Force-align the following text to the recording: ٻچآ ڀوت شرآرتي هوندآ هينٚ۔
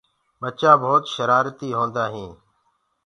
ٻچآ 0.41 0.71
ڀوت 0.81 1.03
شرآرتي 1.15 1.69
هوندآ 1.77 2.03
هينٚ۔ 2.13 2.37